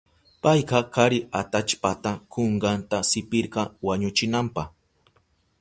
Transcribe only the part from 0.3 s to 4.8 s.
Payka kari atallpata kunkanta sipirka wañuchinanpa.